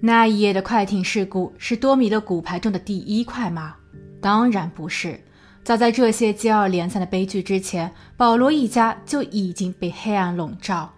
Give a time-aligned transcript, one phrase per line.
[0.00, 3.74] 那一夜的快艇事故是多米的骨牌中的第一块吗？
[4.20, 5.20] 当然不是。
[5.64, 10.88] 早在这些接二连三的悲剧之前，保罗一家就已经被黑暗笼罩。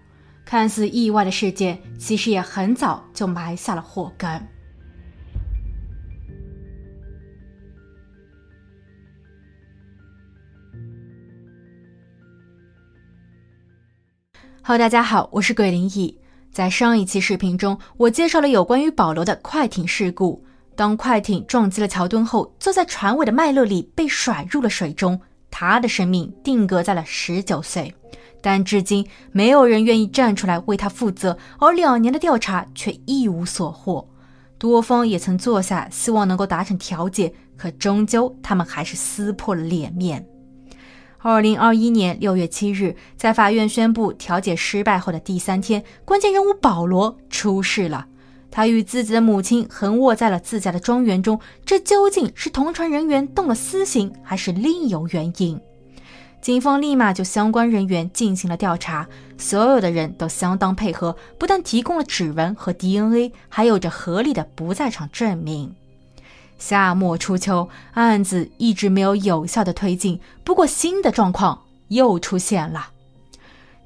[0.44, 4.28] 看似意外的事件，其实也很早就埋下了祸根。
[14.62, 16.19] Hello，大家好，我是鬼灵异。
[16.52, 20.44] 在上一期视频中，我介绍了有关于保罗的快艇事故。
[20.74, 27.94] 当快艇撞击了桥墩后，坐在船尾的麦勒里被甩入了水中，他的生命定格在了十九岁。
[28.42, 34.08] 但至今没有人愿意站出来为他负责，而两年的调查却一无所获。
[34.58, 40.26] 多方也曾坐下，希望能够达成调解，可终究他们还是撕破了脸面。
[41.22, 48.06] 二零二一年六月七日，在法院宣布调解失败后的第三天，关键人物保罗出事了。
[48.50, 55.60] 他与自己的母亲横卧在了自家的庄园中，这究竟是同船人员动了私刑，还是另有原因？
[56.40, 65.74] 警方立马就相关人员进行了调查，所有的人都相当配合，不但提供了指纹和 DNA，还有着合理的不在场证明。
[66.60, 70.20] 夏末初秋，案子一直没有有效的推进。
[70.44, 72.90] 不过，新的状况又出现了。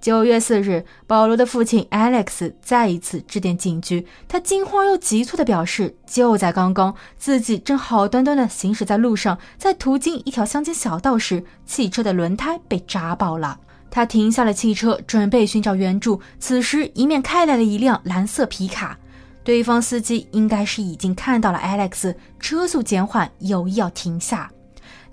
[0.00, 13.58] 九月四日，保罗的父亲 Alex 再一次致电警局，他惊慌又急促地表示，就在刚刚，自己正好端端地行驶在路上，在途经一条乡间小道时，汽车的轮胎被扎爆了。
[13.90, 16.20] 他停下了汽车，准备寻找援助。
[16.38, 18.98] 此时，迎面开来了一辆蓝色皮卡，
[19.44, 24.50] 对方司机应该是已经看到了 Alex，车速减缓，有意要停下。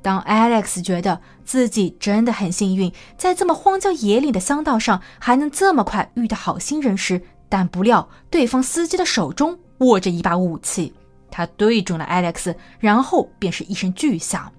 [0.02, 10.94] 当 Alex 觉得自己真的很幸运，在这么荒郊野岭的乡道上还能这么快遇到好心人时，但不料对方司机的手中握着一把武器，
[11.30, 14.50] 他对准了 Alex，然后便是一声巨响。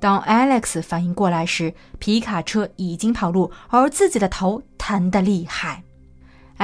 [0.00, 5.83] 当 Alex 反应过来时，皮卡车已经跑路，而自己的头疼得厉害。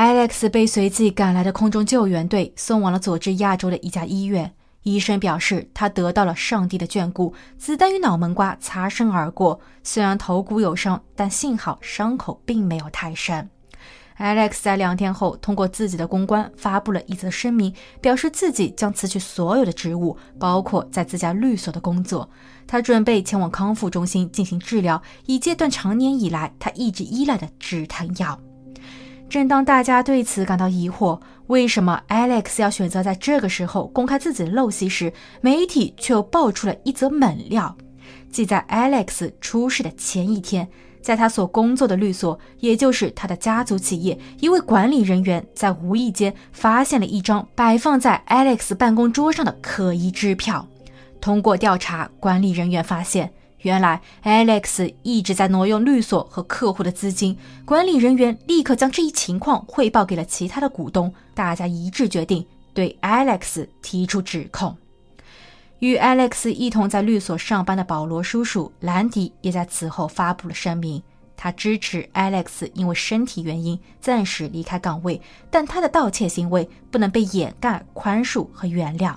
[0.01, 4.51] Alex 被随即赶来的空中救援队送往了佐治亚州的一家医院。
[4.83, 13.51] 医生表示，他得到了上帝的眷顾，子弹与脑门瓜擦身而过，虽然头骨有伤，但幸好伤口并没有太深。
[14.19, 22.27] Alex 在两天后通过自己的公关发布了一则声明，表示自己将辞去所有的职务，包括在自家律所的工作。
[22.67, 28.41] 他准备前往康复中心进行治疗，以戒断长年以来他一直依赖的止疼药。
[29.31, 37.77] 正当大家对此感到疑惑，为什么 Alex 要选择在这个时候公开自己的陋习时，媒体却又爆出了一则猛料：
[38.29, 40.69] 即在 Alex 出事的前一天，
[41.01, 50.67] 在他所工作的律所，也就是他的家族企业，一位管理人员在无意间发现了一张摆放在 Alex 办公桌上的可疑支票。
[51.21, 53.33] 通过调查，管理人员发现。
[53.63, 57.37] 原来，Alex 一直在挪用律所和客户的资金。
[57.65, 64.77] 管理人员立刻将这一情况汇报给了其他的股东，大家一致决定对 Alex 提出指控。
[65.81, 71.03] 与 Alex 一同在律所上班的保罗叔叔兰迪也在此后发布了声明，
[71.37, 79.15] 他支持 Alex 因为身体原因暂时离开岗位，但他的盗窃行为不能被掩盖、宽恕和原谅。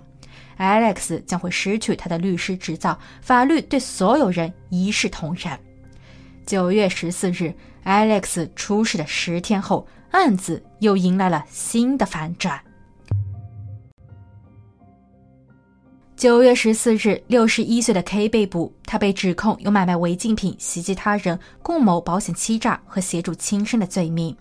[0.58, 5.58] Alex 将会失去他的律师执照，法律对所有人一视同仁。
[6.46, 7.54] 九月十四日
[7.86, 12.60] ，Alex 出事的十天后，案子又迎来了新的反转。
[16.16, 24.34] 九月十四日，六十一岁的 K 被捕，他被指控有买卖违禁品、袭击他人、共谋保险欺诈和协助轻生的罪名。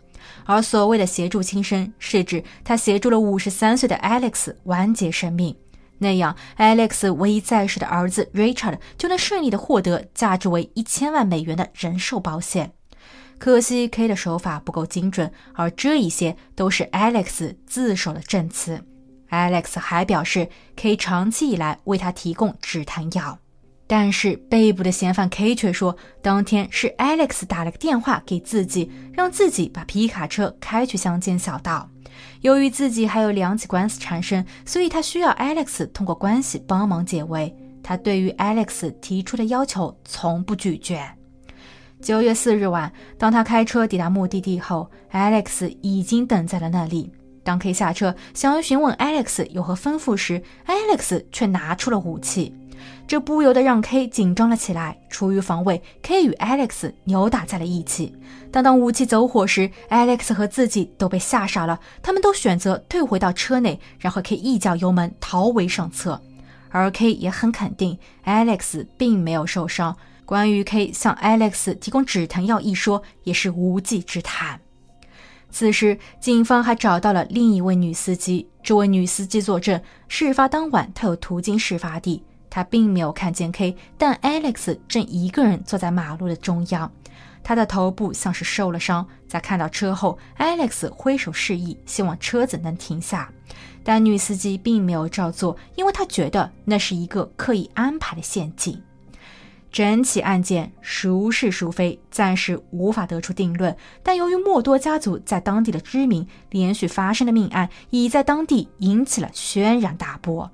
[0.45, 5.57] 而所谓的协助轻生，是指他协助了五十三岁的 Alex 完结生命。
[6.03, 12.73] 那样，Alex 唯一在世的儿子 Richard 就能顺利的获得价值为一千万美元的人寿保险。
[13.39, 18.85] 可惜 K 的手法不够精准，而这一些都是 Alex 自首的证词。
[19.31, 23.39] Alex 还表示，K 长期以来为他提供止疼药。
[23.93, 31.87] 但是被捕的嫌犯 K 却说，当天是 Alex 打了个电话给自己，让自己把皮卡车开去乡间小道。
[32.41, 37.55] 由于自己还有两起官司缠身，所以他需要 Alex 通过关系帮忙解围。
[37.83, 41.07] 他对于 Alex 提出的要求从不拒绝。
[42.01, 47.13] 九月四日晚，当他开车抵达目的地后，Alex 已经等在了那里。
[47.45, 52.55] 当 K 下车想要询问 Alex 有何吩咐时，Alex 却拿出了武器。
[53.13, 54.97] 这不由得让 K 紧张了起来。
[55.11, 58.17] 出于防卫，K 与 Alex 扭打在了一起。
[58.51, 61.79] 但当武器走火时，Alex 和自己都被吓傻了。
[62.03, 66.23] 他们都选择退回到车内，然后 K 一脚油门逃为上策。
[66.71, 69.95] 而 K 也很肯定，Alex 并没有受伤。
[70.25, 74.59] 关于 K 向 Alex 提供止疼药一说，也是无稽之谈。
[75.51, 78.49] 此时，警方还找到了另一位女司机。
[78.63, 79.79] 这位女司机作证，
[80.09, 82.23] 事发当晚她有途经事发地，
[82.55, 86.93] 他并没有看见 K，但 Alex 正一个人坐在马路的中央，
[87.43, 89.09] 他的头部像是受了伤。
[89.27, 93.33] 在看到车后，Alex 挥手示意，希望车子能停下，
[93.83, 98.79] 但女司机并没有照做，因为她觉得那是一个刻意安排的陷阱。
[99.71, 103.75] 整起案件孰是孰非，暂时无法得出定论。
[104.03, 110.51] 但由于莫多家族在当地的知名，连续发生的命案已在当地引起了轩然大波。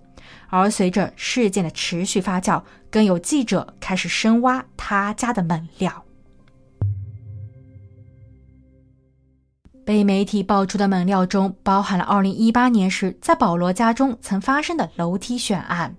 [0.49, 6.05] 而随着事件的持续发酵，更有记者开始深挖他家的猛料。
[9.85, 15.97] 被媒体爆出的猛料中，包含了2018年时在保罗家中曾发生的楼梯悬案，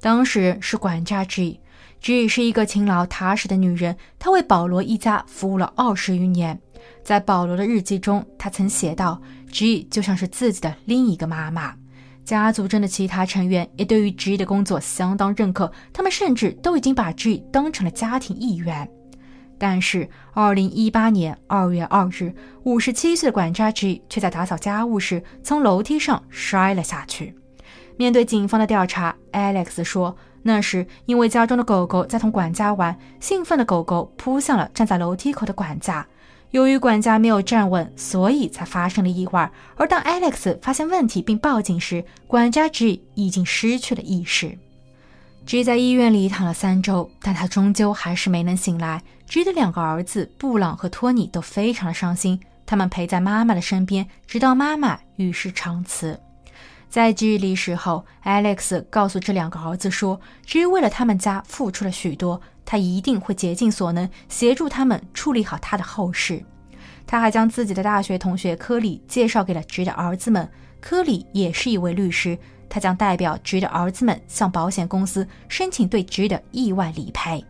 [0.00, 1.60] 当时是管家 G。
[2.00, 6.58] G 是一个勤劳踏实的女人，她为保罗一家服务了二十余年。
[7.02, 9.20] 在保罗的日记中，他曾写道
[9.50, 11.74] ：“G 就像是自己的另一个妈妈。”
[12.28, 18.86] 家族中的其他成员也对于 G 的工作相当认可，他们甚至都已经把 G 当成了家庭一员。
[19.56, 22.34] 但是，二零一八年二月二日，
[22.64, 27.34] 五十七岁的管家 G 却在打扫家务时从楼梯上摔了下去。
[27.96, 30.14] 面对警方的调查，Alex 说。
[30.42, 36.06] 那时，因为家中的狗狗在同管家玩，兴奋的狗狗扑向了站在楼梯口的管家。
[36.50, 39.50] 由于管家没有站稳，所以才发生了意外。
[39.76, 44.56] 而当 Alex 发现问题并报警时，管家 G 已经失去了意识。
[45.44, 49.02] G 在医院里躺了三周，但他终究还是没能醒来。
[49.26, 56.18] G 的两个儿子布朗和托尼都非常的伤心，他们陪在妈妈的身边，直到妈妈与世长辞。
[56.90, 66.42] 在 G 离世后，Alex 告诉这两个儿子说：“G 为了他们家付出了许多，他一定会竭尽所能协助他们处理好他的后事。”
[67.06, 70.48] 他还将自己的大学同学科里介绍给了 G 的儿子们。
[70.80, 72.38] 科里也是一位律师，
[72.68, 77.44] 他将代表 G 的儿子们向保险公司申请对 G 的意外理赔。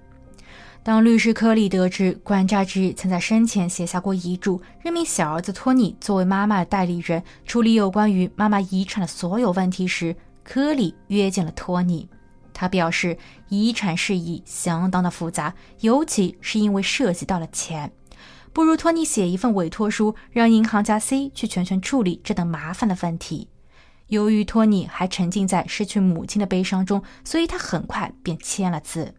[0.82, 12.08] 当律师科里得知管家之曾在生前写下过遗嘱，任命小儿子托尼作为妈妈的代理人，处理有关于妈妈遗产的所有问题时，科里约见了托尼。
[12.54, 13.16] 他表示，
[13.48, 17.92] 遗产事宜相当的复杂，尤其是因为涉及到了钱，
[18.54, 23.48] 不如托尼写一份委托书，让银行家 C 去全权处理这等麻烦的问题。
[24.06, 29.14] 由于托尼还沉浸在失去母亲的悲伤中，所以他很快便签了字。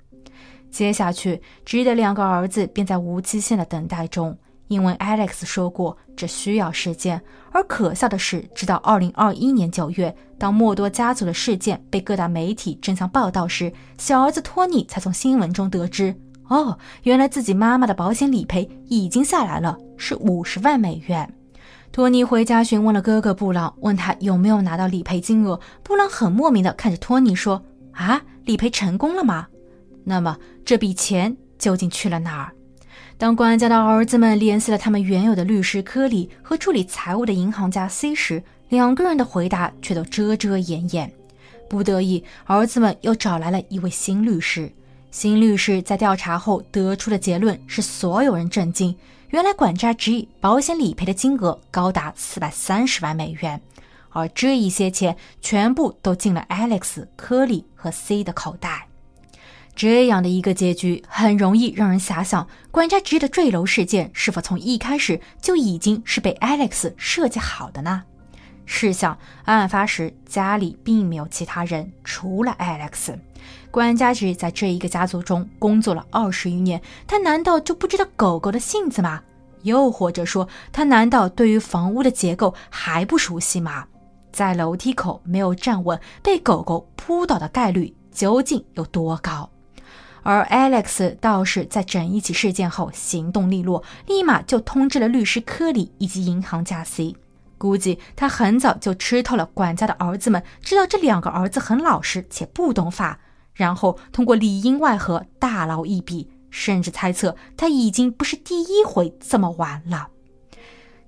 [0.70, 4.38] 接下去，G 的两个儿子便在无期限的等待中，
[4.68, 7.22] 因为 Alex 说过这需要时间。
[7.52, 16.16] 而可笑的是，直到2021年9月，当莫多家族的事件被各大媒体争相报道时，小儿子托尼才从新闻中得知：
[16.48, 21.34] 哦，原来自己妈妈的保险理赔已经下来了，是五十万美元。
[21.92, 25.60] 托尼回家询问了哥哥布朗，问他有没有拿到理赔金额。
[25.82, 27.64] 布朗很莫名的看着托尼说
[27.94, 29.48] ：“啊，理赔成功了吗？”
[30.04, 32.52] 那么这笔钱究竟去了哪儿？
[33.18, 41.12] 当管家的儿子们联系了他们原有的律师科里和处理财务的银行家 C 时，两个人的回答却都遮遮掩掩。
[41.68, 44.72] 不得已，儿子们又找来了一位新律师。
[45.12, 48.96] 新律师在调查后得出的结论是所有人震惊：
[49.30, 53.62] 原来管家 G 保险理赔的金额高达四百三十万美元，
[54.10, 58.89] 而这一些钱全部都进了 Alex、科里和 C 的口袋。
[59.80, 68.04] 这样的一个结局，很容易让人遐想，管家 G 的坠楼事件是否从一开始就已经是被 Alex 设计好的呢？
[68.66, 73.18] 试想，案发时家里并没有其他人，除了 Alex，
[73.72, 79.22] 管家 G 在这一个家族中工作了二十余年，他难道就不知道狗狗的性子吗？
[79.62, 83.86] 又或者说，他难道对于房屋的结构还不熟悉吗？
[84.30, 89.50] 在楼梯口没有站稳，被狗狗扑倒的概率究竟有多高？
[90.24, 97.16] 而 Alex 倒是在整一起事件后行动利落，立马就通知了律师科里以及银行家 C。
[97.58, 103.20] 估计他很早就吃透了管家的儿子们，知道这两个儿子很老实且不懂法，
[103.54, 110.08] 然后通过里应外合大捞一笔，甚至猜测他已经不是第一回这么玩了。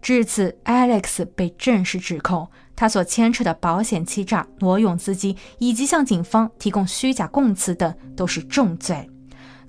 [0.01, 9.08] 至此，Alex 被正式指控，他所牵扯的保险欺诈、挪用资金，以及向警方提供虚假供词等，都是重罪。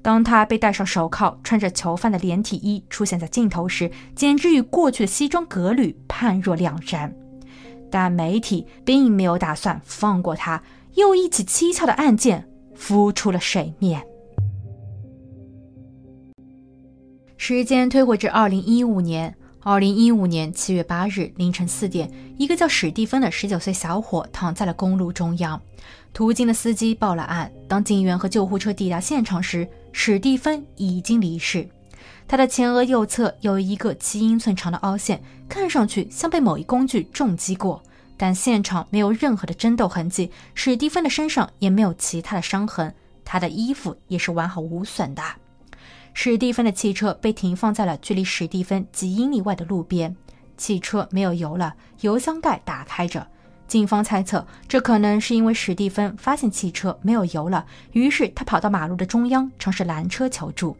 [0.01, 7.17] 当他被戴上手铐、穿着囚犯的连体衣出现在镜头时，简直与过去的西装革履判若两人。
[7.91, 10.63] 但媒体并没有打算放过他，
[10.95, 14.03] 又一起蹊跷的案件浮出了水面。
[17.37, 19.37] 时间推回至二零一五年。
[19.65, 25.61] 二零一五年七月八日凌晨四点，一个叫史蒂芬的十九岁小伙躺在了公路中央。
[26.13, 27.51] 途经的司机报了案。
[27.69, 31.69] 当警员和救护车抵达现场时，史蒂芬已经离世。
[32.27, 37.81] 他的前额右侧有一个七英寸长的凹陷，看上去像被某一工具重击过，
[38.17, 40.29] 但现场没有任何的争斗痕迹。
[40.55, 42.93] 史蒂芬的身上也没有其他的伤痕，
[43.25, 45.23] 他的衣服也是完好无损的。
[46.15, 50.15] 史蒂芬的汽车被停放在了距离史蒂芬几英里外的路边，
[50.57, 53.27] 汽车没有油了，油箱盖打开着。
[53.67, 60.77] 警方猜测，这可能是因为史蒂芬发现汽车没有油了，于是他跑到马路的中央尝试拦车求助。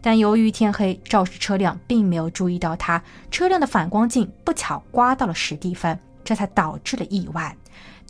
[0.00, 7.56] 但由于天黑，肇事车辆并没有注意到他，车辆的反光镜不巧刮到了史蒂芬，这才导致了意外。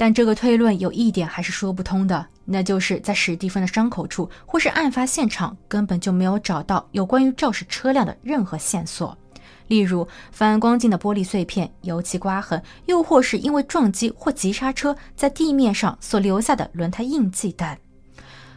[0.01, 9.19] 但这个推论有一点还是说不通的，那就是在史蒂芬的伤口处或是案发现场根本就没有找到有关于肇事车辆的任何线索，
[9.67, 17.77] 例如反光镜的玻璃碎片、油漆刮痕，又或是因为撞击或急刹车在地面上所留下的轮胎印记等。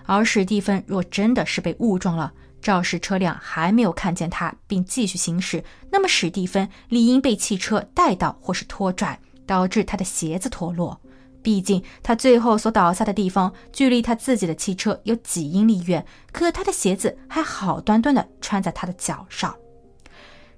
[0.05, 2.31] 而史蒂芬若真的是被误撞了，
[2.61, 11.01] 肇事车辆还没有看见他并继续行驶，那么史蒂芬理应被汽车带到或是拖拽，导致他的鞋子脱落。
[11.43, 19.55] 毕竟，他最后所倒下的地方距离他自己的汽车有几英里远，可他的鞋子还好端端的穿在他的脚上。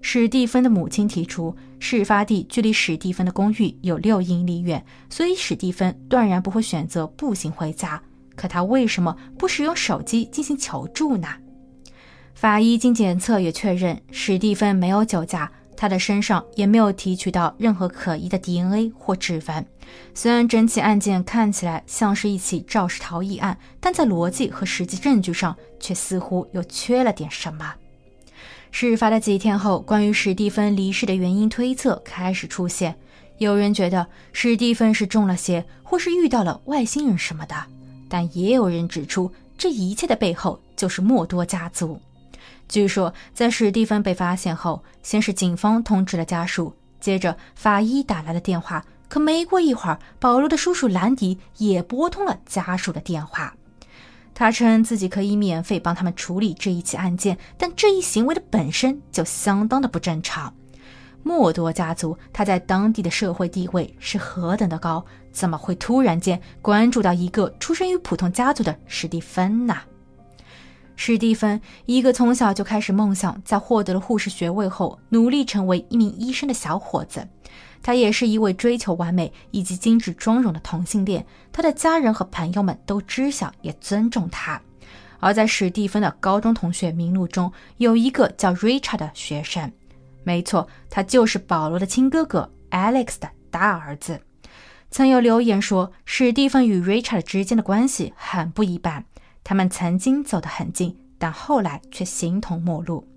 [0.02, 8.02] 史蒂芬的母亲提出，事发地距离史蒂芬的公寓有六英里远，所以史蒂芬断然不会选择步行回家。
[8.36, 11.30] 可他为什么不使用手机进行求助呢？
[12.34, 15.50] 法医经检测也确认，史蒂芬没有酒驾。
[15.76, 19.66] 他的身上也没有提取到任何可疑的 DNA 或指纹。
[20.14, 27.76] 虽然整起案件看起来像是一起肇事逃逸案，但在逻辑和实际证据上却似乎又缺了点什么。
[28.72, 32.96] 事发的几天后，关于史蒂芬离世的原因推测开始出现。
[33.38, 37.56] 有人觉得史蒂芬是中了邪，或是遇到了外星人什么的，
[38.10, 42.00] 但也有人指出，这一切的背后就是默多家族。
[42.74, 48.84] 据说，在史蒂芬被发现后，先是警方通知了家属，接着法医打来了电话。
[49.08, 53.54] 可没过一会儿，保罗的叔叔兰迪也拨通了家属的电话。
[54.34, 60.52] 他称自己可以免费帮他们处理这一起案件，但这一行为的本身就相当的不正常。
[61.22, 69.78] 默多家族他在当地的社会地位是何等的高，怎么会突然间关注到一个出身于普通家族的史蒂芬呢？
[70.96, 77.28] 史蒂芬，一个从小就开始梦想，在获得了护士学位后，努力成为一名医生的小伙子。
[77.82, 81.26] 他也是一位追求完美以及精致妆容的同性恋。
[81.52, 84.62] 他的家人和朋友们都知晓，也尊重他。
[85.20, 89.72] 而在史蒂芬的高中同学名录中，有一个叫 Richard 的学生。
[90.24, 94.22] 没错，他就是保罗的亲哥哥 Alex 的大儿子。
[94.90, 99.04] 曾有留言说，史蒂芬与 Richard 之间的关系很不一般。
[99.44, 103.08] 他们曾经走得很近，但后来却形同陌路。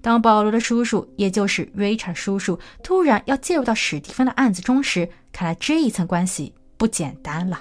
[0.00, 7.60] 当保罗的叔叔，也就是 Richard 叔叔，突然要介入到史蒂芬的案子中时，看来这一层关系不简单了。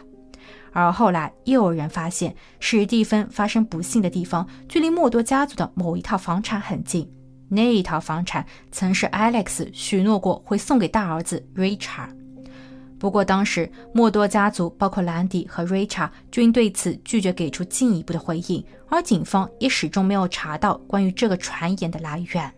[0.71, 7.11] 而后来又有人发现，史蒂芬发生不幸的地方，距离默多家族的某一套房产很近。
[7.49, 12.09] 那一套房产曾是 Alex 许诺过会送给大儿子 Richard。
[12.99, 22.51] 不过，当时默多家族，包括兰迪和瑞查，均对此拒绝给出进一步的回应，而警方也始终没有查到关于这个传言的来源。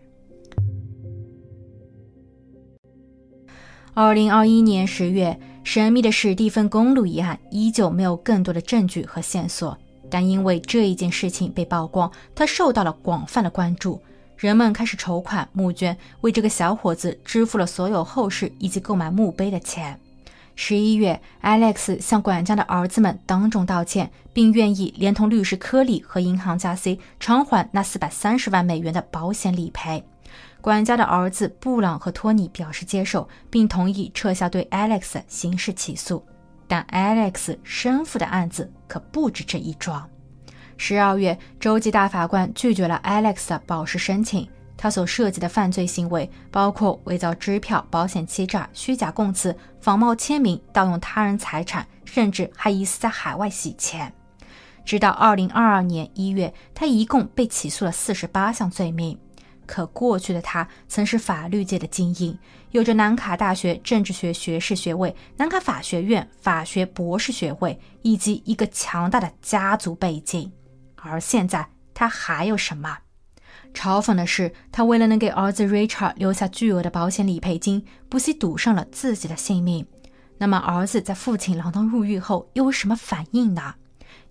[3.92, 9.76] 二零二一年十月，神秘的史蒂芬公路一案依旧没有更多的证据和线索，
[10.08, 14.00] 但因为这一件事情被曝光，他受到了广泛的关注，
[14.38, 20.00] 人们开始筹款募捐，为这个小伙子支付了所有后事以及购买墓碑的钱。
[20.62, 30.04] 十一月，Alex 向管家的儿子们当众道歉，并愿意连同律师科里和银行家 C 偿还那四百三十万美元的保险理赔。
[30.60, 36.22] 管家的儿子布朗和托尼表示接受，并同意撤销对 Alex 刑事起诉。
[36.68, 40.06] 但 Alex 生父的案子可不止这一桩。
[40.76, 44.46] 十二月，州级大法官拒绝了 Alex 的保释申请。
[44.82, 54.10] 他所涉及的犯罪行为包括伪造支票、保险欺诈、虚假供词、仿冒签名、盗用他人财产，甚至还疑似在海外洗钱。
[54.82, 59.18] 直到二零二二年一月，他一共被起诉了四十八项罪名。
[59.66, 62.38] 可过去的他曾是法律界的精英，
[62.70, 70.50] 有着南卡大学政治学学士学位、南卡法学院法学博士学位以及一个强大的家族背景。
[70.96, 72.96] 而现在，他还有什么？
[73.72, 79.86] 嘲讽的是，他为了能给儿子 Richard 留下巨额的保险理赔金，不惜赌上了自己的性命。
[80.38, 83.74] 那么，儿子在父亲锒铛入狱后又有什么反应呢？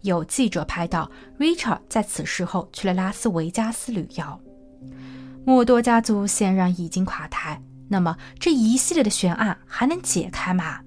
[0.02, 4.42] 有记者拍到，Richard 在此事后去了拉斯维加斯旅游。
[5.46, 10.80] 默多家族显然已经垮台，那么这一系列的悬案还能解开吗？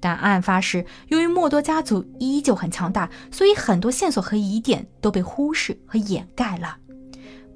[0.00, 6.76] 但案发时，由于默多家族依旧很强大，所以很多线索和疑点都被忽视和掩盖了。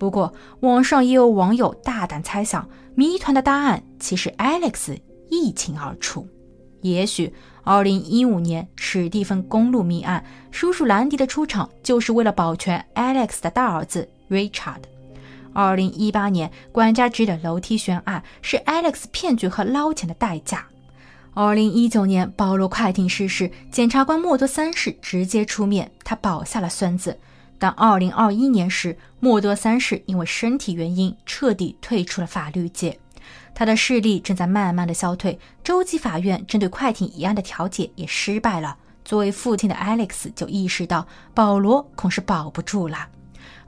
[0.03, 4.99] 不过，网上也有网友大胆猜想，谜团的答案其实 Alex
[5.31, 6.27] 一清二楚。
[6.81, 7.33] 也许
[7.63, 14.81] ，2015年史蒂芬公路命案，叔叔兰迪的出场就是为了保全 Alex 的大儿子 Richard。
[15.53, 20.67] 二零一八年，管家指的楼梯悬案是 Alex 骗局和捞钱的代价。
[21.33, 27.17] 二零一九年，保罗快艇失事，检察官莫多三世直接出面，他保下了孙子。
[27.63, 32.99] 但二零二一年时，莫多三世因为身体原因彻底退出了法律界，
[33.55, 35.39] 他的势力正在慢慢的消退。
[35.63, 38.77] 州级法院针对快艇一案的调解也失败了。
[39.05, 43.07] 作为父亲的 Alex 就意识到，保罗恐是保不住了。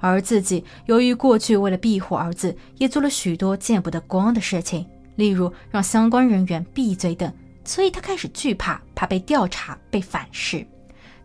[0.00, 4.84] 而自己由于过去为了庇护儿子，也做了许多见不得光的事情，
[5.14, 7.32] 例如让相关人员闭嘴等，
[7.64, 10.66] 所以他开始惧怕，怕被调查、被反噬。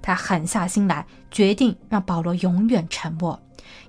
[0.02, 3.40] 他狠下心来，决定让保罗永远沉默，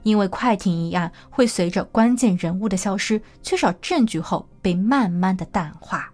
[0.02, 6.10] 因为快艇一案会随着关键人物的消失、缺少证据后被慢慢的淡化。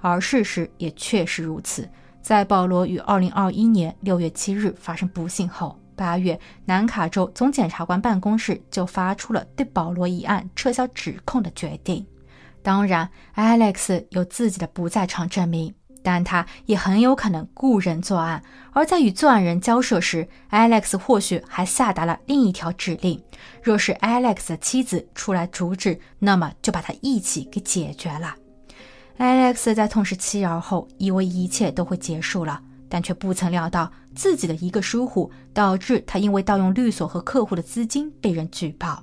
[0.00, 1.88] 而事实也确实如此，
[2.20, 5.78] 在保罗于2021年6月7日发生不幸后。
[5.94, 12.04] 八月，南卡州总检察官办公室就发出了对保罗一案撤销指控的决定。
[12.62, 18.42] 当然，Alex 有自己的不在场证明，但他也很有可能雇人作案。
[18.72, 23.22] 而在与作案人交涉时，Alex 或许还下达了另一条指令：
[23.62, 28.34] 若是 Alex 的妻子出来阻止，那么就把他一起给解决了。
[29.18, 32.60] Alex 在痛失妻儿后，以为一切都会结束了。
[32.88, 39.02] 但却不曾料到自己的一个疏忽，导致他因为盗用律所和客户的资金被人举报。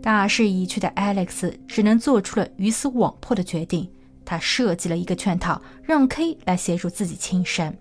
[0.00, 3.90] 大势已去的 Alex 只能做出了鱼死网破的决定。
[4.30, 7.76] 他设计了一个圈套，让 K 来协助自己轻生。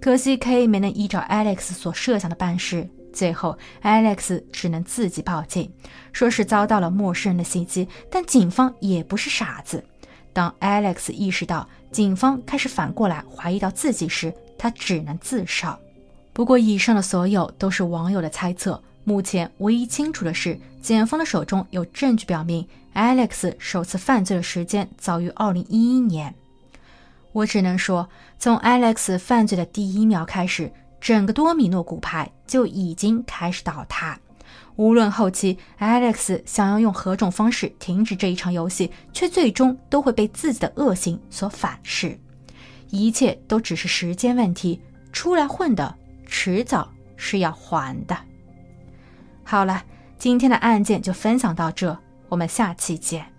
[0.00, 5.68] 可惜 K 没能依照 Alex 所设想的办事，最后 Alex 只能自己报警，
[6.12, 7.88] 说是遭到了陌生人的袭击。
[8.08, 9.84] 但警方也不是傻子，
[10.32, 15.76] 当 Alex 意识到警方开始反过来怀疑到自己时，他只能自首。
[16.32, 18.80] 不过，以上的所有都是网友的猜测。
[19.04, 26.34] 目前唯一清楚的是，检方的手中有证据表明，Alex 首次犯罪的时间早于2011年。
[27.32, 34.18] 我只能说，从 Alex 犯罪的第一秒开始，整个多米诺骨牌就已经开始倒塌。
[34.76, 42.18] 无论后期 Alex 想要用何种方式停止这一场游戏，却最终都会被自己的恶行所反噬。
[42.90, 44.80] 一切都只是时间问题，
[45.12, 45.94] 出来混的
[46.26, 48.16] 迟早是要还的。
[49.44, 49.82] 好了，
[50.18, 51.96] 今天的案件就分享到这，
[52.28, 53.33] 我们下期见。